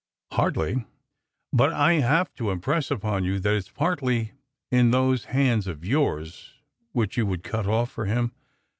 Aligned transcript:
"Hardly. 0.31 0.85
But 1.53 1.71
I 1.73 1.93
have 1.99 2.33
to 2.33 2.49
impress 2.49 2.89
upon 2.89 3.23
you 3.23 3.37
that 3.39 3.53
it 3.53 3.57
s 3.57 3.69
partly 3.69 4.31
in 4.71 4.89
those 4.89 5.25
hands 5.25 5.67
of 5.67 5.85
yours, 5.85 6.55
which 6.91 7.17
you 7.17 7.27
would 7.27 7.43
* 7.43 7.43
cut 7.43 7.67
off 7.67 7.91
for 7.91 8.05
him. 8.05 8.31